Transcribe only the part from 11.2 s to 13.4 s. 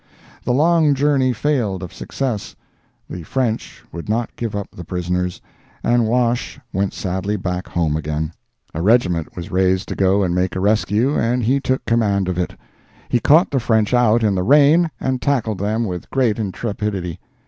he took command of it. He